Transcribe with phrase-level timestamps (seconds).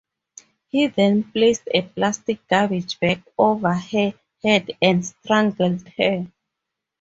[0.69, 6.25] He then placed a plastic garbage bag over her head and strangled her.